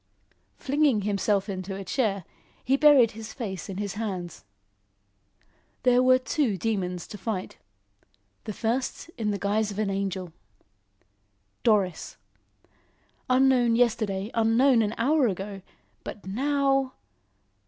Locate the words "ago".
15.27-15.61